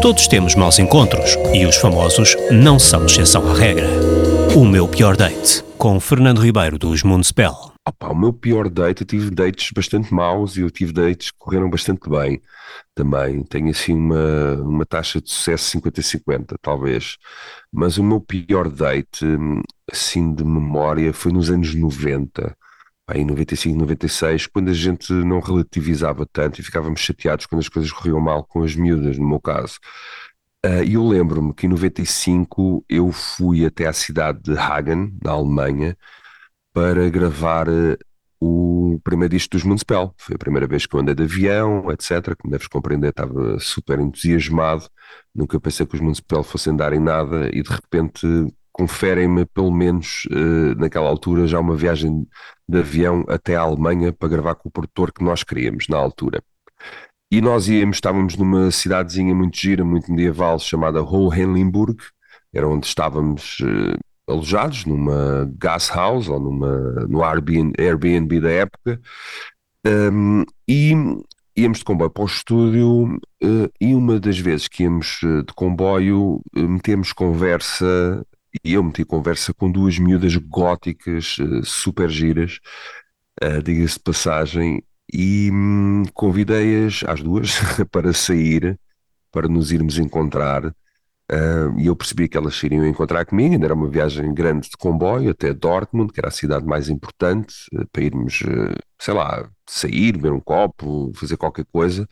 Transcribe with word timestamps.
Todos 0.00 0.28
temos 0.28 0.54
maus 0.54 0.78
encontros 0.78 1.36
e 1.52 1.66
os 1.66 1.74
famosos 1.74 2.36
não 2.52 2.78
são 2.78 3.04
exceção 3.04 3.50
à 3.50 3.54
regra. 3.54 3.88
O 4.56 4.64
meu 4.64 4.86
pior 4.86 5.16
date, 5.16 5.64
com 5.76 5.98
Fernando 5.98 6.40
Ribeiro 6.40 6.78
dos 6.78 7.02
Municipal. 7.02 7.72
Opa, 7.84 8.08
o 8.08 8.14
meu 8.14 8.32
pior 8.32 8.68
date, 8.68 9.00
eu 9.00 9.06
tive 9.06 9.28
dates 9.30 9.72
bastante 9.72 10.14
maus 10.14 10.56
e 10.56 10.60
eu 10.60 10.70
tive 10.70 10.92
dates 10.92 11.32
que 11.32 11.38
correram 11.38 11.68
bastante 11.68 12.08
bem 12.08 12.40
também. 12.94 13.42
Tenho 13.42 13.70
assim 13.70 13.92
uma, 13.94 14.54
uma 14.62 14.86
taxa 14.86 15.20
de 15.20 15.30
sucesso 15.30 15.76
50-50, 15.78 16.54
talvez. 16.62 17.16
Mas 17.72 17.98
o 17.98 18.04
meu 18.04 18.20
pior 18.20 18.68
date, 18.68 19.26
assim 19.90 20.32
de 20.32 20.44
memória, 20.44 21.12
foi 21.12 21.32
nos 21.32 21.50
anos 21.50 21.74
90 21.74 22.56
em 23.14 23.24
95, 23.24 23.78
96, 23.78 24.46
quando 24.46 24.68
a 24.68 24.74
gente 24.74 25.12
não 25.12 25.40
relativizava 25.40 26.26
tanto 26.26 26.60
e 26.60 26.64
ficávamos 26.64 27.00
chateados 27.00 27.46
quando 27.46 27.60
as 27.60 27.68
coisas 27.68 27.90
corriam 27.90 28.20
mal 28.20 28.44
com 28.44 28.62
as 28.62 28.74
miúdas, 28.74 29.18
no 29.18 29.28
meu 29.28 29.40
caso. 29.40 29.78
Uh, 30.64 30.82
e 30.84 30.94
eu 30.94 31.06
lembro-me 31.06 31.54
que 31.54 31.66
em 31.66 31.70
95 31.70 32.84
eu 32.88 33.12
fui 33.12 33.64
até 33.64 33.86
à 33.86 33.92
cidade 33.92 34.40
de 34.42 34.58
Hagen, 34.58 35.16
na 35.22 35.30
Alemanha, 35.32 35.96
para 36.72 37.08
gravar 37.08 37.68
uh, 37.68 37.96
o 38.40 39.00
primeiro 39.04 39.34
disco 39.34 39.52
dos 39.52 39.64
Municipal. 39.64 40.14
Foi 40.18 40.34
a 40.34 40.38
primeira 40.38 40.66
vez 40.66 40.84
que 40.84 40.94
eu 40.94 41.00
andei 41.00 41.14
de 41.14 41.22
avião, 41.22 41.90
etc. 41.92 42.34
Como 42.36 42.50
deves 42.50 42.66
compreender, 42.66 43.10
estava 43.10 43.58
super 43.60 44.00
entusiasmado. 44.00 44.88
Nunca 45.34 45.60
pensei 45.60 45.86
que 45.86 45.94
os 45.94 46.00
Municipal 46.00 46.42
fossem 46.42 46.76
dar 46.76 46.92
em 46.92 47.00
nada 47.00 47.48
e 47.52 47.62
de 47.62 47.70
repente 47.70 48.26
conferem-me, 48.72 49.44
pelo 49.46 49.72
menos 49.72 50.24
uh, 50.26 50.78
naquela 50.78 51.08
altura, 51.08 51.46
já 51.46 51.58
uma 51.58 51.76
viagem 51.76 52.26
de 52.68 52.78
avião 52.78 53.24
até 53.28 53.56
a 53.56 53.60
Alemanha 53.60 54.12
para 54.12 54.28
gravar 54.28 54.54
com 54.54 54.68
o 54.68 54.72
produtor 54.72 55.12
que 55.12 55.24
nós 55.24 55.42
queríamos 55.42 55.88
na 55.88 55.96
altura. 55.96 56.42
E 57.30 57.40
nós 57.40 57.68
íamos, 57.68 57.96
estávamos 57.96 58.36
numa 58.36 58.70
cidadezinha 58.70 59.34
muito 59.34 59.58
gira, 59.58 59.84
muito 59.84 60.10
medieval, 60.10 60.58
chamada 60.58 61.02
Hohenlimburg, 61.02 61.96
era 62.54 62.66
onde 62.66 62.86
estávamos 62.86 63.58
uh, 63.60 64.32
alojados, 64.32 64.84
numa 64.84 65.50
gas 65.58 65.88
house 65.88 66.28
ou 66.28 66.40
numa, 66.40 67.06
no 67.06 67.22
Airbnb, 67.22 68.40
da 68.40 68.50
época, 68.50 69.00
um, 69.86 70.44
e 70.66 70.92
íamos 71.56 71.78
de 71.78 71.84
comboio 71.84 72.10
para 72.10 72.22
o 72.22 72.26
estúdio 72.26 73.18
uh, 73.42 73.70
e 73.80 73.94
uma 73.94 74.18
das 74.18 74.38
vezes 74.38 74.68
que 74.68 74.84
íamos 74.84 75.22
uh, 75.22 75.42
de 75.42 75.52
comboio 75.54 76.40
metemos 76.54 77.12
conversa 77.12 78.24
e 78.64 78.74
eu 78.74 78.82
meti 78.82 79.04
conversa 79.04 79.52
com 79.54 79.70
duas 79.70 79.98
miúdas 79.98 80.36
góticas 80.36 81.36
super 81.64 82.08
giras, 82.08 82.58
diga-se 83.64 83.94
de 83.94 84.00
passagem, 84.00 84.82
e 85.12 85.50
hum, 85.52 86.04
convidei-as 86.12 87.02
às 87.06 87.22
duas 87.22 87.58
para 87.90 88.12
sair, 88.12 88.78
para 89.32 89.48
nos 89.48 89.72
irmos 89.72 89.98
encontrar. 89.98 90.66
Uh, 91.30 91.78
e 91.78 91.86
eu 91.86 91.94
percebi 91.94 92.26
que 92.26 92.38
elas 92.38 92.62
iriam 92.62 92.86
encontrar 92.86 93.24
comigo. 93.26 93.52
Ainda 93.52 93.66
era 93.66 93.74
uma 93.74 93.88
viagem 93.88 94.32
grande 94.32 94.70
de 94.70 94.76
comboio 94.78 95.30
até 95.30 95.52
Dortmund, 95.52 96.12
que 96.12 96.20
era 96.20 96.28
a 96.28 96.32
cidade 96.32 96.64
mais 96.64 96.88
importante, 96.88 97.54
uh, 97.74 97.86
para 97.92 98.02
irmos, 98.02 98.40
uh, 98.42 98.74
sei 98.98 99.14
lá, 99.14 99.48
sair, 99.66 100.12
beber 100.12 100.32
um 100.32 100.40
copo, 100.40 101.12
fazer 101.14 101.36
qualquer 101.36 101.66
coisa. 101.66 102.08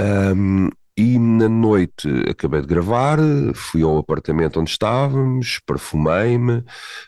Um, 0.00 0.70
e 1.00 1.18
na 1.18 1.48
noite 1.48 2.06
acabei 2.28 2.60
de 2.60 2.66
gravar, 2.66 3.18
fui 3.54 3.82
ao 3.82 3.96
apartamento 3.96 4.60
onde 4.60 4.70
estávamos, 4.70 5.58
perfumei-me, 5.64 6.62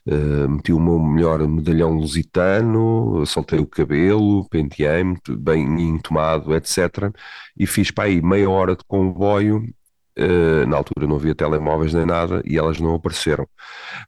uh, 0.06 0.48
meti 0.48 0.72
o 0.72 0.80
meu 0.80 0.98
melhor 0.98 1.46
medalhão 1.46 1.92
lusitano, 1.92 3.22
soltei 3.26 3.58
o 3.58 3.66
cabelo, 3.66 4.48
penteei-me, 4.48 5.18
bem 5.38 5.90
entomado, 5.90 6.54
etc. 6.56 7.12
E 7.54 7.66
fiz 7.66 7.90
para 7.90 8.04
aí 8.04 8.22
meia 8.22 8.48
hora 8.48 8.74
de 8.74 8.82
comboio 8.84 9.62
Uh, 10.18 10.66
na 10.66 10.76
altura 10.76 11.06
não 11.06 11.16
havia 11.16 11.34
telemóveis 11.34 11.94
nem 11.94 12.04
nada 12.04 12.42
e 12.44 12.58
elas 12.58 12.78
não 12.78 12.94
apareceram. 12.94 13.46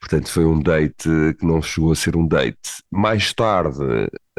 Portanto, 0.01 0.29
foi 0.29 0.45
um 0.45 0.61
date 0.61 1.09
que 1.39 1.47
não 1.47 1.63
chegou 1.63 1.93
a 1.93 1.97
ser 1.97 2.17
um 2.17 2.27
date. 2.27 2.59
Mais 2.91 3.33
tarde, 3.33 3.83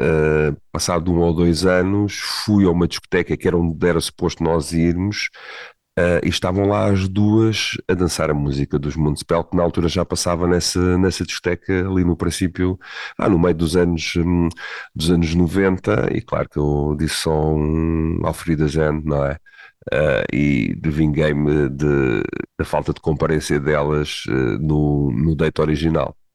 uh, 0.00 0.56
passado 0.72 1.12
um 1.12 1.18
ou 1.18 1.34
dois 1.34 1.66
anos, 1.66 2.14
fui 2.44 2.64
a 2.64 2.70
uma 2.70 2.86
discoteca 2.86 3.36
que 3.36 3.48
era 3.48 3.56
onde 3.56 3.86
era 3.86 4.00
suposto 4.00 4.44
nós 4.44 4.72
irmos. 4.72 5.28
Uh, 5.98 6.20
e 6.22 6.28
estavam 6.28 6.66
lá 6.68 6.90
as 6.90 7.08
duas 7.08 7.70
a 7.88 7.94
dançar 7.94 8.30
a 8.30 8.34
música 8.34 8.78
dos 8.78 8.96
Municipal, 8.96 9.42
que 9.42 9.56
na 9.56 9.62
altura 9.62 9.88
já 9.88 10.04
passava 10.04 10.46
nessa, 10.46 10.98
nessa 10.98 11.24
discoteca 11.24 11.88
ali 11.88 12.04
no 12.04 12.14
princípio, 12.14 12.78
ah, 13.18 13.30
no 13.30 13.38
meio 13.38 13.54
dos 13.54 13.76
anos, 13.76 14.14
um, 14.16 14.50
dos 14.94 15.10
anos 15.10 15.34
90, 15.34 16.10
e 16.14 16.20
claro 16.20 16.50
que 16.50 16.58
eu 16.58 16.94
disse 16.98 17.14
só 17.14 17.32
um 17.54 18.20
Alfredas 18.26 18.76
End, 18.76 19.06
não 19.06 19.24
é? 19.24 19.38
Uh, 19.92 20.24
e 20.32 20.74
devinguei-me 20.76 21.68
de, 21.68 22.22
da 22.58 22.64
falta 22.64 22.92
de 22.92 23.00
comparência 23.00 23.60
delas 23.60 24.24
uh, 24.26 24.58
no, 24.58 25.10
no 25.12 25.34
date 25.34 25.60
original. 25.60 26.16